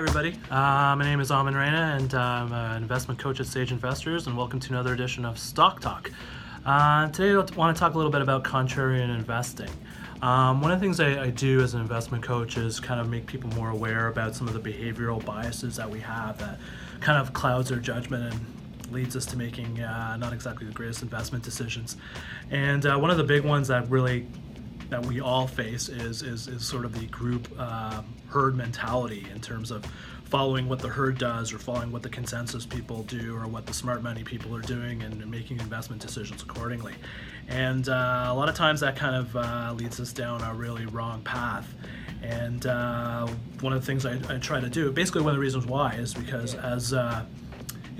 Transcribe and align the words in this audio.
everybody. 0.00 0.34
Uh, 0.50 0.96
my 0.96 1.04
name 1.04 1.20
is 1.20 1.30
Aman 1.30 1.52
Raina, 1.52 1.94
and 1.98 2.14
I'm 2.14 2.54
an 2.54 2.82
investment 2.82 3.20
coach 3.20 3.38
at 3.38 3.44
Sage 3.44 3.70
Investors, 3.70 4.26
and 4.26 4.34
welcome 4.34 4.58
to 4.58 4.70
another 4.70 4.94
edition 4.94 5.26
of 5.26 5.38
Stock 5.38 5.78
Talk. 5.78 6.10
Uh, 6.64 7.08
today, 7.08 7.32
I 7.32 7.54
want 7.54 7.76
to 7.76 7.78
talk 7.78 7.92
a 7.92 7.96
little 7.98 8.10
bit 8.10 8.22
about 8.22 8.42
contrarian 8.42 9.14
investing. 9.14 9.68
Um, 10.22 10.62
one 10.62 10.70
of 10.70 10.80
the 10.80 10.86
things 10.86 11.00
I, 11.00 11.24
I, 11.24 11.28
do 11.28 11.60
as 11.60 11.74
an 11.74 11.82
investment 11.82 12.24
coach 12.24 12.56
is 12.56 12.80
kind 12.80 12.98
of 12.98 13.10
make 13.10 13.26
people 13.26 13.50
more 13.50 13.68
aware 13.68 14.08
about 14.08 14.34
some 14.34 14.48
of 14.48 14.54
the 14.54 14.72
behavioral 14.72 15.22
biases 15.22 15.76
that 15.76 15.90
we 15.90 16.00
have 16.00 16.38
that 16.38 16.58
kind 17.00 17.18
of 17.18 17.34
clouds 17.34 17.70
our 17.70 17.78
judgment 17.78 18.32
and 18.32 18.92
leads 18.94 19.16
us 19.16 19.26
to 19.26 19.36
making 19.36 19.82
uh, 19.82 20.16
not 20.16 20.32
exactly 20.32 20.66
the 20.66 20.72
greatest 20.72 21.02
investment 21.02 21.44
decisions. 21.44 21.98
And 22.50 22.86
uh, 22.86 22.96
one 22.96 23.10
of 23.10 23.18
the 23.18 23.24
big 23.24 23.44
ones 23.44 23.68
that 23.68 23.86
really 23.90 24.26
that 24.90 25.04
we 25.06 25.20
all 25.20 25.46
face 25.46 25.88
is 25.88 26.22
is, 26.22 26.48
is 26.48 26.66
sort 26.66 26.84
of 26.84 26.98
the 26.98 27.06
group 27.06 27.48
uh, 27.58 28.02
herd 28.28 28.56
mentality 28.56 29.26
in 29.32 29.40
terms 29.40 29.70
of 29.70 29.84
following 30.24 30.68
what 30.68 30.78
the 30.78 30.88
herd 30.88 31.18
does 31.18 31.52
or 31.52 31.58
following 31.58 31.90
what 31.90 32.02
the 32.02 32.08
consensus 32.08 32.64
people 32.64 33.02
do 33.04 33.36
or 33.36 33.48
what 33.48 33.66
the 33.66 33.74
smart 33.74 34.00
money 34.00 34.22
people 34.22 34.54
are 34.54 34.60
doing 34.60 35.02
and 35.02 35.28
making 35.28 35.58
investment 35.58 36.00
decisions 36.00 36.42
accordingly. 36.42 36.94
And 37.48 37.88
uh, 37.88 38.26
a 38.28 38.34
lot 38.34 38.48
of 38.48 38.54
times 38.54 38.78
that 38.80 38.94
kind 38.94 39.16
of 39.16 39.34
uh, 39.36 39.74
leads 39.76 39.98
us 39.98 40.12
down 40.12 40.40
a 40.42 40.54
really 40.54 40.86
wrong 40.86 41.20
path. 41.22 41.74
And 42.22 42.64
uh, 42.64 43.26
one 43.60 43.72
of 43.72 43.80
the 43.80 43.86
things 43.86 44.06
I, 44.06 44.12
I, 44.32 44.38
try 44.38 44.60
to 44.60 44.68
do, 44.68 44.92
basically 44.92 45.22
one 45.22 45.30
of 45.30 45.36
the 45.36 45.40
reasons 45.40 45.66
why, 45.66 45.94
is 45.94 46.14
because 46.14 46.54
as 46.54 46.92
uh, 46.92 47.24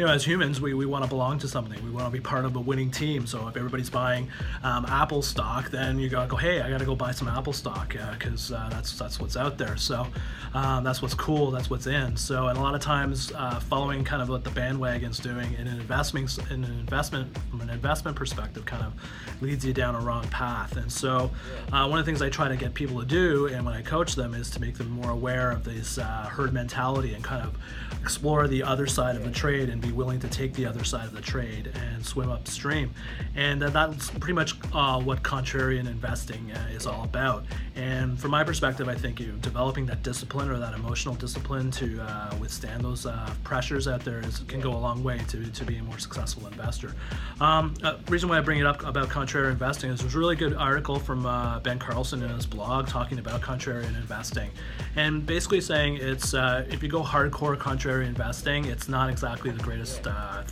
you 0.00 0.06
know, 0.06 0.12
as 0.14 0.24
humans, 0.24 0.62
we, 0.62 0.72
we 0.72 0.86
want 0.86 1.04
to 1.04 1.10
belong 1.10 1.38
to 1.38 1.46
something. 1.46 1.78
We 1.84 1.90
want 1.90 2.06
to 2.06 2.10
be 2.10 2.20
part 2.20 2.46
of 2.46 2.56
a 2.56 2.58
winning 2.58 2.90
team. 2.90 3.26
So 3.26 3.46
if 3.48 3.56
everybody's 3.58 3.90
buying 3.90 4.30
um, 4.62 4.86
Apple 4.86 5.20
stock, 5.20 5.70
then 5.70 5.98
you 5.98 6.08
gotta 6.08 6.26
go, 6.26 6.36
hey, 6.36 6.62
I 6.62 6.70
gotta 6.70 6.86
go 6.86 6.96
buy 6.96 7.10
some 7.10 7.28
Apple 7.28 7.52
stock 7.52 7.94
because 8.12 8.50
uh, 8.50 8.56
uh, 8.56 8.68
that's 8.70 8.98
that's 8.98 9.20
what's 9.20 9.36
out 9.36 9.58
there. 9.58 9.76
So 9.76 10.06
um, 10.54 10.84
that's 10.84 11.02
what's 11.02 11.12
cool. 11.12 11.50
That's 11.50 11.68
what's 11.68 11.86
in. 11.86 12.16
So 12.16 12.48
and 12.48 12.56
a 12.56 12.62
lot 12.62 12.74
of 12.74 12.80
times, 12.80 13.30
uh, 13.36 13.60
following 13.60 14.02
kind 14.02 14.22
of 14.22 14.30
what 14.30 14.42
the 14.42 14.48
bandwagon's 14.52 15.18
doing 15.18 15.52
in 15.58 15.66
an 15.66 15.78
investment 15.78 16.38
in 16.50 16.64
an 16.64 16.78
investment 16.80 17.36
from 17.50 17.60
an 17.60 17.68
investment 17.68 18.16
perspective, 18.16 18.64
kind 18.64 18.82
of 18.82 18.94
leads 19.42 19.66
you 19.66 19.74
down 19.74 19.94
a 19.96 20.00
wrong 20.00 20.26
path. 20.28 20.78
And 20.78 20.90
so 20.90 21.30
uh, 21.72 21.86
one 21.86 21.98
of 21.98 22.06
the 22.06 22.10
things 22.10 22.22
I 22.22 22.30
try 22.30 22.48
to 22.48 22.56
get 22.56 22.72
people 22.72 23.00
to 23.00 23.06
do, 23.06 23.48
and 23.48 23.66
when 23.66 23.74
I 23.74 23.82
coach 23.82 24.14
them, 24.14 24.32
is 24.32 24.48
to 24.52 24.62
make 24.62 24.78
them 24.78 24.88
more 24.88 25.10
aware 25.10 25.50
of 25.50 25.62
this 25.62 25.98
uh, 25.98 26.26
herd 26.32 26.54
mentality 26.54 27.12
and 27.12 27.22
kind 27.22 27.42
of 27.42 27.54
explore 28.00 28.48
the 28.48 28.62
other 28.62 28.86
side 28.86 29.14
of 29.14 29.24
the 29.24 29.30
trade 29.30 29.68
and 29.68 29.82
be 29.82 29.89
willing 29.92 30.20
to 30.20 30.28
take 30.28 30.54
the 30.54 30.66
other 30.66 30.84
side 30.84 31.06
of 31.06 31.12
the 31.12 31.20
trade 31.20 31.72
and 31.74 32.04
swim 32.04 32.30
upstream. 32.30 32.92
And 33.34 33.62
that's 33.62 34.10
pretty 34.10 34.34
much 34.34 34.54
uh, 34.72 35.00
what 35.00 35.22
contrarian 35.22 35.86
investing 35.86 36.52
uh, 36.52 36.68
is 36.72 36.86
all 36.86 37.04
about. 37.04 37.44
And 37.80 38.20
from 38.20 38.30
my 38.30 38.44
perspective, 38.44 38.88
I 38.88 38.94
think 38.94 39.18
you 39.20 39.28
know, 39.28 39.36
developing 39.40 39.86
that 39.86 40.02
discipline 40.02 40.50
or 40.50 40.58
that 40.58 40.74
emotional 40.74 41.14
discipline 41.14 41.70
to 41.72 42.00
uh, 42.02 42.36
withstand 42.38 42.84
those 42.84 43.06
uh, 43.06 43.32
pressures 43.42 43.88
out 43.88 44.04
there 44.04 44.20
is, 44.20 44.38
can 44.40 44.60
go 44.60 44.72
a 44.72 44.78
long 44.78 45.02
way 45.02 45.18
to, 45.28 45.50
to 45.50 45.64
be 45.64 45.78
a 45.78 45.82
more 45.82 45.98
successful 45.98 46.46
investor. 46.46 46.94
Um, 47.40 47.74
uh, 47.82 47.96
reason 48.08 48.28
why 48.28 48.38
I 48.38 48.42
bring 48.42 48.60
it 48.60 48.66
up 48.66 48.84
about 48.84 49.08
contrarian 49.08 49.52
investing 49.52 49.90
is 49.90 50.00
there's 50.00 50.14
a 50.14 50.18
really 50.18 50.36
good 50.36 50.54
article 50.54 50.98
from 50.98 51.22
Ben 51.62 51.78
Carlson 51.78 52.22
in 52.22 52.28
his 52.28 52.46
blog 52.46 52.86
talking 52.86 53.18
about 53.18 53.40
contrarian 53.40 53.96
investing, 53.96 54.50
and 54.96 55.24
basically 55.24 55.60
saying 55.60 55.96
it's 56.00 56.34
if 56.34 56.82
you 56.82 56.88
go 56.88 57.02
hardcore 57.02 57.56
contrarian 57.56 58.08
investing, 58.08 58.66
it's 58.66 58.88
not 58.88 59.08
exactly 59.08 59.50
the 59.50 59.62
greatest 59.62 59.80
greatest 59.80 60.06
uh, 60.06 60.42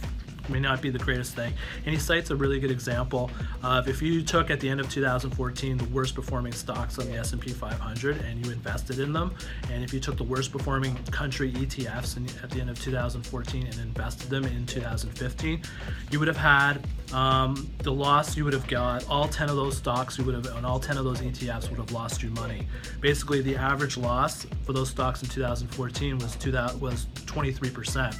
may 0.48 0.60
not 0.60 0.80
be 0.80 0.90
the 0.90 0.98
greatest 0.98 1.34
thing. 1.34 1.52
And 1.84 1.94
he 1.94 1.98
cites 1.98 2.30
a 2.30 2.36
really 2.36 2.60
good 2.60 2.70
example 2.70 3.30
of 3.62 3.88
if 3.88 4.02
you 4.02 4.22
took 4.22 4.50
at 4.50 4.60
the 4.60 4.68
end 4.68 4.80
of 4.80 4.90
2014 4.90 5.78
the 5.78 5.84
worst 5.86 6.14
performing 6.14 6.52
stocks 6.52 6.98
on 6.98 7.06
the 7.06 7.16
S&P 7.16 7.50
500 7.50 8.18
and 8.18 8.44
you 8.44 8.52
invested 8.52 8.98
in 8.98 9.12
them, 9.12 9.34
and 9.70 9.84
if 9.84 9.92
you 9.92 10.00
took 10.00 10.16
the 10.16 10.24
worst 10.24 10.52
performing 10.52 10.96
country 11.10 11.52
ETFs 11.52 12.16
in, 12.16 12.26
at 12.42 12.50
the 12.50 12.60
end 12.60 12.70
of 12.70 12.80
2014 12.80 13.66
and 13.66 13.74
invested 13.80 14.30
them 14.30 14.44
in 14.44 14.66
2015, 14.66 15.62
you 16.10 16.18
would 16.18 16.28
have 16.28 16.36
had 16.36 16.84
um, 17.12 17.70
the 17.82 17.92
loss 17.92 18.36
you 18.36 18.44
would 18.44 18.52
have 18.52 18.66
got 18.66 19.08
all 19.08 19.28
10 19.28 19.48
of 19.48 19.56
those 19.56 19.76
stocks 19.76 20.18
you 20.18 20.24
would 20.24 20.34
have 20.34 20.46
and 20.56 20.66
all 20.66 20.78
10 20.78 20.98
of 20.98 21.04
those 21.04 21.20
ETFs 21.20 21.68
would 21.70 21.78
have 21.78 21.92
lost 21.92 22.22
you 22.22 22.30
money. 22.30 22.66
Basically, 23.00 23.40
the 23.42 23.56
average 23.56 23.96
loss 23.96 24.46
for 24.64 24.72
those 24.72 24.90
stocks 24.90 25.22
in 25.22 25.28
2014 25.28 26.18
was 26.18 26.36
was 26.80 27.06
23 27.26 27.70
percent 27.70 28.16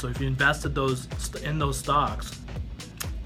so 0.00 0.08
if 0.08 0.18
you 0.18 0.26
invested 0.26 0.74
those 0.74 1.06
in 1.42 1.58
those 1.58 1.78
stocks, 1.78 2.40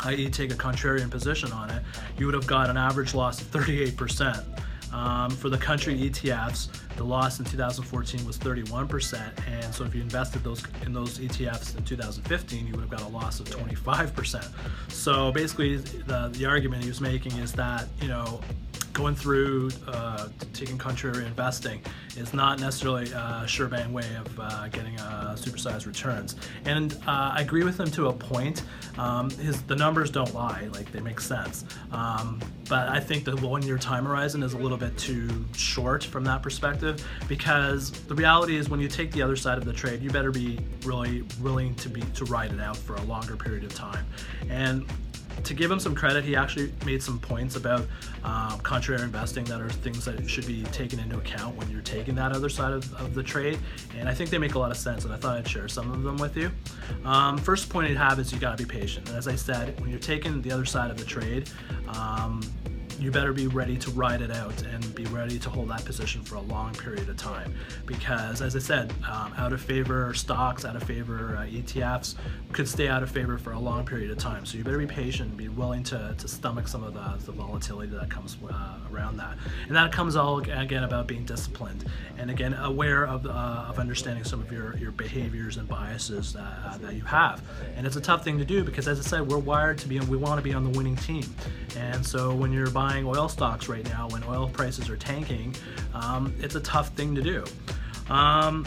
i.e., 0.01 0.29
take 0.29 0.53
a 0.53 0.57
contrarian 0.57 1.09
position 1.09 1.53
on 1.53 1.71
it, 1.71 1.83
you 2.19 2.27
would 2.27 2.35
have 2.35 2.49
got 2.49 2.69
an 2.69 2.77
average 2.77 3.15
loss 3.15 3.41
of 3.41 3.51
38%. 3.53 4.45
Um, 4.93 5.31
for 5.31 5.49
the 5.49 5.59
country 5.59 5.99
ETFs, 5.99 6.69
the 6.97 7.03
loss 7.03 7.41
in 7.41 7.45
2014 7.45 8.25
was 8.25 8.39
31%, 8.39 9.29
and 9.49 9.75
so 9.75 9.85
if 9.85 9.93
you 9.93 10.01
invested 10.01 10.45
those 10.45 10.63
in 10.87 10.93
those 10.93 11.19
ETFs 11.19 11.77
in 11.77 11.83
2015, 11.83 12.67
you 12.67 12.73
would 12.75 12.81
have 12.81 12.91
got 12.91 13.03
a 13.03 13.09
loss 13.09 13.41
of 13.41 13.49
25%. 13.49 14.49
So 14.93 15.33
basically, 15.33 15.79
the 15.79 16.31
the 16.33 16.47
argument 16.47 16.83
he 16.83 16.89
was 16.89 17.01
making 17.01 17.33
is 17.39 17.53
that 17.55 17.89
you 18.01 18.07
know 18.07 18.41
going 18.95 19.15
through 19.15 19.71
uh, 19.89 20.29
taking 20.53 20.79
contrary 20.79 21.27
investing 21.27 21.83
is 22.17 22.33
not 22.33 22.61
necessarily 22.61 23.11
a 23.13 23.45
sure 23.47 23.67
bang 23.67 23.93
way 23.93 24.07
of 24.17 24.41
uh, 24.41 24.69
getting 24.69 24.99
uh, 25.01 25.35
supersized 25.37 25.87
returns. 25.87 26.37
And 26.65 26.95
uh, 27.07 27.35
I 27.37 27.43
agree 27.43 27.65
with 27.65 27.79
him 27.79 27.91
to 27.91 28.07
a 28.09 28.13
point. 28.13 28.63
Um, 28.97 29.29
his 29.31 29.63
the 29.63 29.75
numbers 29.75 30.11
don't 30.11 30.33
lie; 30.33 30.69
like 30.73 30.91
they 30.93 31.01
make 31.01 31.21
sense. 31.21 31.65
Um, 31.91 32.41
but 32.69 32.89
I 32.89 33.01
think 33.01 33.25
the 33.25 33.37
one-year 33.37 33.79
time 33.79 34.07
horizon 34.07 34.43
is 34.43 34.55
a 34.55 34.59
little 34.59 34.79
bit 34.79 34.97
too 34.97 35.45
short 35.55 36.05
from 36.05 36.25
that 36.25 36.43
perspective 36.43 37.07
because 37.29 37.91
the 37.91 38.15
reality 38.15 38.57
is 38.57 38.71
when 38.71 38.81
you 38.81 38.89
take 38.89 39.11
the 39.11 39.21
other 39.21 39.37
side 39.37 39.59
of 39.59 39.65
the 39.65 39.73
trade, 39.73 40.01
you 40.01 40.11
better 40.11 40.31
be 40.31 40.61
really 40.85 41.25
willing 41.43 41.75
to 41.77 41.89
be 41.89 42.01
to 42.01 42.25
ride 42.27 42.53
it 42.53 42.61
out 42.61 42.77
for 42.77 42.95
a 42.95 43.03
longer 43.03 43.37
period 43.37 43.65
of 43.65 43.75
time. 43.75 44.07
And 44.49 44.87
to 45.43 45.55
give 45.55 45.71
him 45.71 45.81
some 45.81 45.95
credit, 45.95 46.25
he 46.25 46.37
actually 46.37 46.73
made 46.87 47.03
some 47.03 47.19
points 47.19 47.57
about 47.57 47.87
um, 48.23 48.59
contrary 48.61 49.03
investing 49.03 49.45
that 49.45 49.61
are 49.61 49.69
things 49.69 50.05
that 50.05 50.29
should 50.29 50.47
be 50.47 50.63
taken 50.65 50.99
into 50.99 51.19
account 51.19 51.57
when 51.57 51.69
you're 51.71 51.83
taking 51.83 52.15
that 52.15 52.33
other 52.33 52.49
side 52.49 52.73
of, 52.73 52.93
of, 52.95 53.15
the 53.15 53.23
trade. 53.23 53.59
And 53.99 54.09
I 54.09 54.15
think 54.15 54.31
they 54.31 54.39
make 54.39 54.55
a 54.55 54.59
lot 54.59 54.71
of 54.71 54.77
sense, 54.77 55.05
and 55.05 55.13
I 55.13 55.17
thought 55.17 55.37
I'd 55.37 55.49
share 55.49 55.69
some 55.69 55.91
of 55.91 56.03
them 56.03 56.17
with 56.17 56.37
you. 56.37 56.51
Um, 57.05 57.37
first 57.39 57.69
point 57.69 57.91
I'd 57.91 57.97
have 57.97 58.19
is 58.19 58.33
you 58.33 58.39
got 58.39 58.57
to 58.57 58.65
be 58.65 58.69
patient. 58.69 59.09
And 59.09 59.19
as 59.19 59.29
I 59.29 59.35
said, 59.35 59.79
when 59.81 59.91
you're 59.91 59.99
taking 59.99 60.41
the 60.43 60.53
other 60.53 60.65
side 60.65 60.91
of 60.91 60.99
the 60.99 61.05
trade, 61.05 61.51
um, 61.89 62.43
you 62.99 63.11
better 63.11 63.33
be 63.33 63.47
ready 63.47 63.77
to 63.77 63.91
ride 63.91 64.21
it 64.21 64.31
out 64.31 64.63
and 64.63 64.95
be 64.95 65.05
ready 65.07 65.39
to 65.39 65.51
hold 65.51 65.69
that 65.71 65.85
position 65.85 66.23
for 66.23 66.37
a 66.37 66.41
long 66.41 66.73
period 66.75 67.09
of 67.09 67.17
time. 67.17 67.55
Because, 67.87 68.41
as 68.41 68.57
I 68.57 68.59
said, 68.59 68.93
um, 69.09 69.33
out 69.37 69.53
of 69.53 69.61
favor 69.61 70.15
stocks, 70.15 70.65
out 70.65 70.77
of 70.77 70.83
favor 70.83 71.37
uh, 71.37 71.43
ETFs 71.43 72.15
could 72.53 72.69
stay 72.69 72.89
out 72.89 73.03
of 73.03 73.11
favor 73.11 73.37
for 73.39 73.53
a 73.53 73.59
long 73.59 73.85
period 73.85 74.11
of 74.11 74.19
time. 74.19 74.47
So 74.47 74.57
you 74.59 74.65
better 74.65 74.79
be 74.79 74.87
patient 74.87 75.31
and 75.31 75.37
be 75.37 75.49
willing 75.49 75.83
to, 75.85 76.15
to 76.17 76.29
stomach 76.29 76.69
some 76.69 76.85
of 76.85 76.95
the, 76.95 77.27
the 77.27 77.33
volatility 77.33 77.91
that 77.97 78.11
comes 78.11 78.37
uh, 78.49 78.79
around 78.93 79.17
that. 79.17 79.37
And 79.67 79.77
that 79.77 79.93
comes 79.93 80.17
all 80.17 80.39
again 80.39 80.85
about 80.85 81.07
being 81.07 81.25
disciplined 81.25 81.85
and 82.19 82.31
again 82.31 82.55
aware 82.55 83.07
of, 83.07 83.27
uh, 83.27 83.67
of 83.69 83.79
understanding 83.79 84.25
some 84.25 84.41
of 84.41 84.53
your, 84.53 84.77
your 84.77 84.93
behaviors 84.93 85.57
and 85.57 85.69
biases 85.69 86.33
that, 86.35 86.59
uh, 86.65 86.79
that 86.79 86.95
you 86.95 87.03
have. 87.03 87.43
And 87.77 87.87
it's 87.87 87.97
a 87.97 88.01
tough 88.01 88.25
thing 88.25 88.39
to 88.39 88.45
do 88.45 88.63
because, 88.63 88.87
as 88.87 89.01
I 89.01 89.03
said, 89.03 89.27
we're 89.27 89.39
wired 89.39 89.79
to 89.79 89.89
be, 89.89 89.99
we 90.01 90.17
want 90.17 90.39
to 90.39 90.43
be 90.43 90.55
on 90.55 90.65
the 90.65 90.71
winning 90.71 90.97
team. 90.97 91.25
And 91.77 92.05
so 92.05 92.35
when 92.35 92.53
you're 92.53 92.71
buying 92.71 92.84
buying 92.85 93.07
oil 93.07 93.31
stocks 93.31 93.67
right 93.67 93.89
now 93.89 94.07
when 94.11 94.23
oil 94.25 94.47
prices 94.47 94.91
are 94.91 94.97
tanking, 94.99 95.55
um, 95.95 96.35
it's 96.39 96.55
a 96.55 96.61
tough 96.61 96.89
thing 96.91 97.15
to 97.15 97.23
do. 97.23 97.43
Um, 98.13 98.67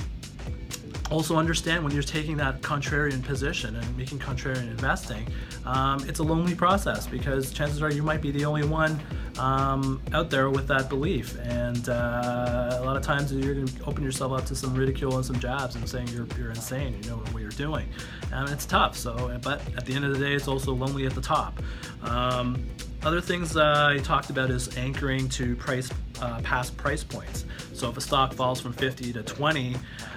also 1.11 1.37
understand 1.37 1.83
when 1.83 1.93
you're 1.93 2.01
taking 2.01 2.35
that 2.35 2.59
contrarian 2.61 3.23
position 3.23 3.75
and 3.75 3.95
making 3.95 4.17
contrarian 4.17 4.71
investing, 4.71 5.27
um, 5.65 6.03
it's 6.09 6.17
a 6.17 6.23
lonely 6.23 6.55
process 6.55 7.05
because 7.05 7.51
chances 7.51 7.83
are 7.83 7.91
you 7.91 8.01
might 8.01 8.19
be 8.19 8.31
the 8.31 8.43
only 8.43 8.67
one 8.67 8.99
um, 9.37 10.01
out 10.13 10.31
there 10.31 10.49
with 10.49 10.67
that 10.67 10.89
belief. 10.89 11.37
And 11.43 11.87
uh, 11.87 12.79
a 12.81 12.83
lot 12.83 12.97
of 12.97 13.03
times 13.03 13.31
you're 13.31 13.53
going 13.53 13.67
to 13.67 13.85
open 13.85 14.03
yourself 14.03 14.31
up 14.31 14.45
to 14.47 14.55
some 14.55 14.73
ridicule 14.73 15.15
and 15.15 15.23
some 15.23 15.39
jabs 15.39 15.75
and 15.75 15.87
saying 15.87 16.07
you're, 16.07 16.27
you're 16.39 16.49
insane, 16.49 16.99
you 17.03 17.11
know 17.11 17.17
what 17.17 17.43
you're 17.43 17.51
doing. 17.51 17.87
And 18.33 18.49
it's 18.49 18.65
tough. 18.65 18.97
So, 18.97 19.39
but 19.43 19.61
at 19.77 19.85
the 19.85 19.93
end 19.93 20.05
of 20.05 20.17
the 20.17 20.25
day, 20.25 20.33
it's 20.33 20.47
also 20.47 20.73
lonely 20.73 21.05
at 21.05 21.13
the 21.13 21.21
top. 21.21 21.61
Um, 22.01 22.65
other 23.03 23.21
things 23.21 23.55
uh, 23.55 23.93
I 23.93 23.99
talked 23.99 24.29
about 24.29 24.49
is 24.49 24.75
anchoring 24.77 25.29
to 25.29 25.55
price 25.55 25.89
uh, 26.21 26.41
past 26.41 26.75
price 26.77 27.03
points. 27.03 27.45
So 27.77 27.89
if 27.89 27.97
a 27.97 28.01
stock 28.01 28.33
falls 28.33 28.59
from 28.59 28.73
50 28.73 29.13
to 29.13 29.21
20, 29.21 29.75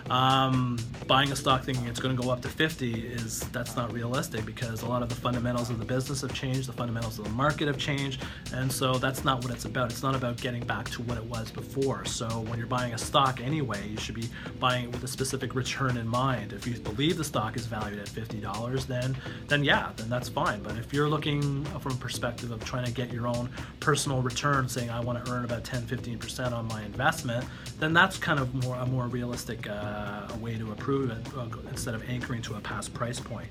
um, 0.09 0.79
buying 1.07 1.31
a 1.31 1.37
stock 1.37 1.63
thinking 1.63 1.87
it's 1.89 2.01
going 2.01 2.17
to 2.17 2.21
go 2.21 2.31
up 2.31 2.41
to 2.41 2.49
50 2.49 3.07
is 3.09 3.41
that's 3.51 3.77
not 3.77 3.93
realistic 3.93 4.47
because 4.47 4.81
a 4.81 4.89
lot 4.89 5.03
of 5.03 5.11
the 5.11 5.15
fundamentals 5.15 5.69
of 5.69 5.79
the 5.79 5.85
business 5.85 6.23
have 6.23 6.33
changed, 6.33 6.69
the 6.69 6.73
fundamentals 6.73 7.19
of 7.19 7.27
the 7.27 7.31
market 7.31 7.69
have 7.69 7.77
changed, 7.77 8.23
and 8.55 8.73
so 8.73 8.95
that's 8.95 9.25
not 9.25 9.45
what 9.45 9.53
it's 9.53 9.67
about. 9.67 9.91
It's 9.91 10.03
not 10.03 10.15
about 10.15 10.39
getting 10.39 10.65
back 10.65 10.89
to 10.91 11.03
what 11.03 11.19
it 11.19 11.25
was 11.25 11.51
before. 11.51 12.07
So 12.07 12.27
when 12.49 12.59
you're 12.59 12.67
buying 12.67 12.95
a 12.95 12.99
stock 12.99 13.43
anyway, 13.43 13.87
you 13.89 13.99
should 13.99 14.15
be 14.15 14.31
buying 14.59 14.87
it 14.87 14.93
with 14.93 15.05
a 15.05 15.09
specific 15.09 15.55
return 15.55 15.99
in 15.99 16.09
mind. 16.09 16.55
If 16.55 16.67
you 16.67 16.81
believe 16.81 17.19
the 17.19 17.25
stock 17.25 17.57
is 17.57 17.67
valued 17.67 17.99
at 17.99 18.09
$50, 18.09 18.87
then 18.87 19.15
then 19.49 19.65
yeah, 19.65 19.91
then 19.97 20.09
that's 20.09 20.31
fine. 20.31 20.63
But 20.63 20.79
if 20.79 20.95
you're 20.95 21.11
looking 21.11 21.65
from 21.65 21.93
a 21.93 21.97
perspective 21.97 22.53
of 22.53 22.65
trying 22.65 22.87
to 22.87 22.93
get 22.93 23.13
your 23.13 23.27
own 23.27 23.51
personal 23.81 24.23
return, 24.23 24.67
saying 24.67 24.89
I 24.89 25.01
want 25.01 25.23
to 25.23 25.31
earn 25.31 25.45
about 25.45 25.63
10, 25.63 25.83
15% 25.83 26.53
on 26.53 26.67
my 26.67 26.83
investment, 26.85 27.45
then 27.79 27.93
that's 27.93 28.19
kind 28.19 28.39
of 28.39 28.55
more 28.65 28.77
a 28.77 28.87
more 28.87 29.07
realistic 29.07 29.69
uh, 29.69 30.29
way 30.41 30.57
to 30.59 30.71
approve 30.73 31.11
it 31.11 31.27
uh, 31.37 31.47
instead 31.71 31.95
of 31.95 32.09
anchoring 32.09 32.43
to 32.43 32.55
a 32.55 32.61
past 32.61 32.93
price 32.95 33.21
point. 33.21 33.49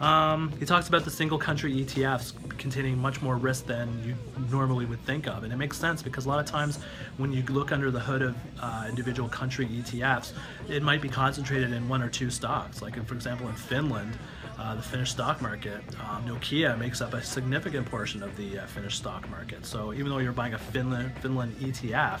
Um, 0.00 0.50
he 0.58 0.64
talks 0.64 0.88
about 0.88 1.04
the 1.04 1.10
single 1.10 1.36
country 1.36 1.74
ETFs 1.74 2.32
containing 2.56 2.98
much 2.98 3.20
more 3.20 3.36
risk 3.36 3.66
than 3.66 4.02
you 4.02 4.14
normally 4.50 4.86
would 4.86 5.04
think 5.04 5.26
of, 5.26 5.44
and 5.44 5.52
it 5.52 5.56
makes 5.56 5.76
sense 5.76 6.02
because 6.02 6.24
a 6.24 6.28
lot 6.28 6.38
of 6.40 6.46
times 6.46 6.78
when 7.18 7.32
you 7.32 7.42
look 7.42 7.70
under 7.70 7.90
the 7.90 8.00
hood 8.00 8.22
of 8.22 8.34
uh, 8.60 8.86
individual 8.88 9.28
country 9.28 9.66
ETFs, 9.66 10.32
it 10.70 10.82
might 10.82 11.02
be 11.02 11.08
concentrated 11.08 11.72
in 11.72 11.86
one 11.86 12.00
or 12.02 12.08
two 12.08 12.30
stocks. 12.30 12.80
Like, 12.80 12.96
in, 12.96 13.04
for 13.04 13.14
example, 13.14 13.46
in 13.48 13.54
Finland, 13.54 14.16
uh, 14.58 14.74
the 14.74 14.82
Finnish 14.82 15.10
stock 15.10 15.40
market, 15.42 15.82
um, 16.00 16.26
Nokia 16.26 16.78
makes 16.78 17.00
up 17.00 17.12
a 17.14 17.22
significant 17.22 17.86
portion 17.86 18.22
of 18.22 18.34
the 18.36 18.58
uh, 18.58 18.66
Finnish 18.66 18.96
stock 18.96 19.28
market. 19.30 19.64
So 19.64 19.92
even 19.92 20.08
though 20.10 20.18
you're 20.18 20.32
buying 20.32 20.54
a 20.54 20.58
Finland, 20.58 21.12
Finland 21.20 21.56
ETF, 21.56 22.20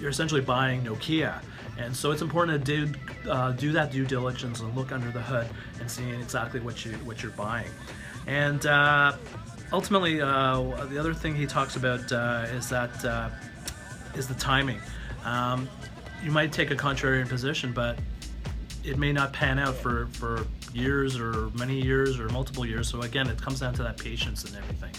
you're 0.00 0.10
essentially 0.10 0.40
buying 0.40 0.82
Nokia. 0.82 1.42
And 1.78 1.94
so 1.94 2.12
it's 2.12 2.22
important 2.22 2.64
to 2.64 2.86
do, 2.86 2.98
uh, 3.28 3.52
do 3.52 3.72
that 3.72 3.90
due 3.90 4.04
diligence 4.04 4.60
and 4.60 4.74
look 4.76 4.92
under 4.92 5.10
the 5.10 5.20
hood 5.20 5.48
and 5.80 5.90
seeing 5.90 6.14
exactly 6.20 6.60
what, 6.60 6.84
you, 6.84 6.92
what 6.98 7.22
you're 7.22 7.32
buying. 7.32 7.68
And 8.26 8.64
uh, 8.64 9.16
ultimately, 9.72 10.20
uh, 10.20 10.86
the 10.86 10.98
other 10.98 11.14
thing 11.14 11.34
he 11.34 11.46
talks 11.46 11.76
about 11.76 12.10
uh, 12.12 12.46
is 12.52 12.68
that 12.68 13.04
uh, 13.04 13.30
is 14.14 14.28
the 14.28 14.34
timing. 14.34 14.80
Um, 15.24 15.68
you 16.22 16.30
might 16.30 16.52
take 16.52 16.70
a 16.70 16.76
contrarian 16.76 17.28
position, 17.28 17.72
but 17.72 17.98
it 18.84 18.98
may 18.98 19.12
not 19.12 19.32
pan 19.32 19.58
out 19.58 19.74
for, 19.74 20.06
for 20.12 20.46
years 20.74 21.18
or 21.18 21.50
many 21.50 21.80
years 21.80 22.18
or 22.18 22.28
multiple 22.30 22.66
years. 22.66 22.88
So 22.88 23.02
again, 23.02 23.28
it 23.28 23.40
comes 23.40 23.60
down 23.60 23.74
to 23.74 23.82
that 23.82 23.96
patience 23.96 24.44
and 24.44 24.56
everything. 24.56 24.92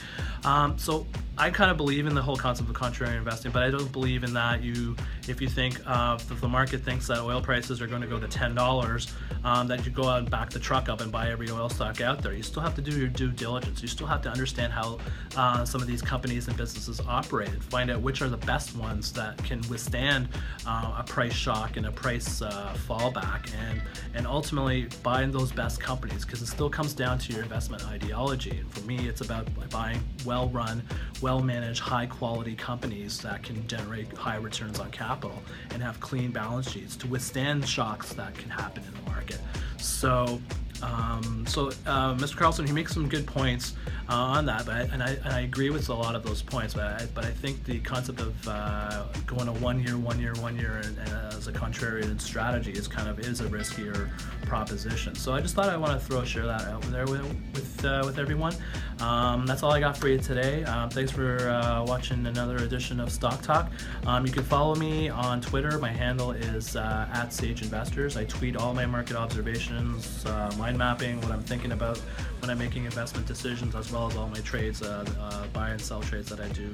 Um, 0.44 0.77
so 0.77 1.06
I 1.38 1.50
kind 1.50 1.69
of 1.69 1.77
believe 1.77 2.07
in 2.07 2.16
the 2.16 2.22
whole 2.22 2.38
concept 2.38 2.69
of 2.69 2.75
contrarian 2.75 3.18
investing, 3.18 3.51
but 3.51 3.63
I 3.63 3.69
don't 3.69 3.92
believe 3.92 4.24
in 4.24 4.33
that 4.33 4.62
you, 4.62 4.95
if 5.27 5.42
you 5.42 5.50
think 5.50 5.81
uh, 5.86 6.18
if 6.19 6.39
the 6.39 6.48
market 6.48 6.81
thinks 6.83 7.07
that 7.07 7.19
oil 7.19 7.42
prices 7.42 7.81
are 7.81 7.88
going 7.88 8.01
to 8.01 8.07
go 8.07 8.19
to 8.19 8.27
ten 8.27 8.56
dollars, 8.56 9.12
um, 9.44 9.68
that 9.68 9.86
you 9.86 9.92
go 9.92 10.06
out 10.06 10.19
and 10.19 10.31
back 10.31 10.50
the 10.50 10.60
truck 10.60 10.88
up 10.88 11.01
and 11.01 11.12
buy 11.12 11.30
every 11.30 11.50
oil 11.50 11.68
stock 11.68 12.00
out 12.00 12.22
there. 12.22 12.33
You 12.33 12.44
still 12.44 12.62
have 12.62 12.75
to 12.75 12.81
do 12.81 12.98
your 12.98 13.10
due 13.10 13.31
diligence. 13.31 13.81
You 13.81 13.88
still 13.88 14.07
have 14.07 14.22
to 14.22 14.30
understand 14.30 14.72
how 14.72 15.00
uh, 15.36 15.66
some 15.66 15.81
of 15.81 15.88
these 15.88 16.01
companies 16.01 16.48
and 16.48 16.56
businesses 16.56 17.01
operate. 17.07 17.50
Find 17.63 17.92
out 17.92 18.01
which 18.01 18.22
are 18.22 18.30
the 18.30 18.38
best 18.38 18.75
ones 18.77 19.12
that 19.13 19.38
can 19.44 19.62
withstand 19.68 20.30
uh, 20.66 20.95
a 21.00 21.04
price 21.04 21.33
shock 21.33 21.75
and 21.75 21.88
a 21.88 21.92
price 21.92 22.42
uh, 22.42 22.75
fallback, 22.88 23.51
and 23.68 23.81
and 24.13 24.25
ultimately 24.25 24.88
buy 25.04 25.25
those 25.25 25.51
best 25.51 25.64
companies 25.73 26.23
because 26.25 26.41
it 26.41 26.45
still 26.47 26.69
comes 26.69 26.94
down 26.94 27.17
to 27.19 27.33
your 27.33 27.44
investment 27.44 27.85
ideology. 27.88 28.51
And 28.51 28.71
for 28.71 28.81
me, 28.81 29.07
it's 29.07 29.21
about 29.21 29.47
buying 29.69 30.00
well-run 30.25 30.83
well 31.21 31.41
managed, 31.41 31.79
high 31.79 32.06
quality 32.06 32.56
companies 32.56 33.19
that 33.21 33.44
can 33.44 33.65
generate 33.67 34.12
high 34.13 34.38
returns 34.38 34.79
on 34.79 34.91
capital 34.91 35.41
and 35.71 35.81
have 35.81 36.00
clean 36.00 36.31
balance 36.31 36.69
sheets 36.71 36.95
to 36.97 37.07
withstand 37.07 37.67
shocks 37.67 38.13
that 38.13 38.35
can 38.35 38.50
happen 38.50 38.83
in 38.83 38.94
the 38.94 39.09
market. 39.09 39.39
So, 39.77 40.39
um, 40.83 41.45
so 41.47 41.69
uh, 41.85 42.15
Mr. 42.15 42.35
Carlson, 42.35 42.67
he 42.67 42.73
makes 42.73 42.94
some 42.94 43.09
good 43.09 43.25
points 43.25 43.73
uh, 44.09 44.13
on 44.13 44.45
that, 44.45 44.65
but 44.65 44.75
I, 44.75 44.81
and, 44.81 45.01
I, 45.01 45.09
and 45.12 45.33
I 45.33 45.39
agree 45.41 45.69
with 45.69 45.89
a 45.89 45.94
lot 45.94 46.15
of 46.15 46.23
those 46.23 46.41
points. 46.41 46.73
But 46.73 47.01
I, 47.01 47.07
but 47.13 47.25
I 47.25 47.31
think 47.31 47.63
the 47.63 47.79
concept 47.79 48.19
of 48.19 48.47
uh, 48.47 49.06
going 49.25 49.47
a 49.47 49.53
one 49.53 49.81
year, 49.81 49.97
one 49.97 50.19
year, 50.19 50.33
one 50.35 50.57
year, 50.57 50.81
and, 50.83 50.97
and 50.97 51.09
as 51.35 51.47
a 51.47 51.51
contrarian 51.51 52.19
strategy 52.19 52.71
is 52.71 52.87
kind 52.87 53.09
of 53.09 53.19
is 53.19 53.41
a 53.41 53.45
riskier 53.45 54.09
proposition. 54.43 55.15
So 55.15 55.33
I 55.33 55.41
just 55.41 55.55
thought 55.55 55.69
I 55.69 55.77
want 55.77 55.99
to 55.99 56.05
throw 56.05 56.23
share 56.23 56.45
that 56.45 56.63
out 56.63 56.81
there 56.83 57.05
with 57.05 57.23
with, 57.53 57.85
uh, 57.85 58.01
with 58.05 58.17
everyone. 58.19 58.55
Um, 58.99 59.45
that's 59.45 59.63
all 59.63 59.71
I 59.71 59.79
got 59.79 59.97
for 59.97 60.07
you 60.07 60.17
today. 60.17 60.63
Um, 60.63 60.89
thanks 60.89 61.11
for 61.11 61.49
uh, 61.49 61.83
watching 61.85 62.25
another 62.27 62.57
edition 62.57 62.99
of 62.99 63.11
Stock 63.11 63.41
Talk. 63.41 63.71
Um, 64.05 64.25
you 64.25 64.31
can 64.31 64.43
follow 64.43 64.75
me 64.75 65.09
on 65.09 65.41
Twitter. 65.41 65.77
My 65.79 65.91
handle 65.91 66.31
is 66.31 66.75
uh, 66.75 67.09
at 67.13 67.33
Sage 67.33 67.61
Investors. 67.61 68.17
I 68.17 68.25
tweet 68.25 68.55
all 68.55 68.73
my 68.73 68.85
market 68.85 69.15
observations, 69.15 70.25
uh, 70.25 70.53
mind 70.57 70.77
mapping, 70.77 71.19
what 71.21 71.31
I'm 71.31 71.43
thinking 71.43 71.73
about 71.73 71.97
when 72.39 72.49
I'm 72.49 72.57
making 72.57 72.85
investment 72.85 73.27
decisions, 73.27 73.75
as 73.75 73.91
well 73.91 74.07
as 74.07 74.15
all 74.15 74.29
my 74.29 74.39
trades, 74.41 74.81
uh, 74.81 75.05
uh, 75.19 75.47
buy 75.47 75.71
and 75.71 75.81
sell 75.81 76.01
trades 76.01 76.29
that 76.29 76.39
I 76.39 76.47
do 76.49 76.71